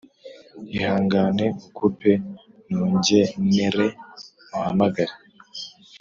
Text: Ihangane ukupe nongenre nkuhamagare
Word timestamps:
Ihangane 0.75 1.45
ukupe 1.67 2.11
nongenre 2.69 3.85
nkuhamagare 4.47 5.13